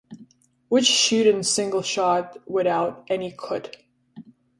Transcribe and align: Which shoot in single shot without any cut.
Which 0.67 0.87
shoot 0.87 1.27
in 1.27 1.43
single 1.43 1.83
shot 1.83 2.37
without 2.49 3.05
any 3.07 3.31
cut. 3.33 3.77